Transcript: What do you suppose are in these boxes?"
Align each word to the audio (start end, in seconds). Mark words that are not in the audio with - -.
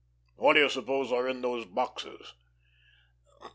What 0.37 0.53
do 0.53 0.61
you 0.61 0.69
suppose 0.69 1.11
are 1.11 1.27
in 1.27 1.43
these 1.43 1.65
boxes?" 1.65 2.33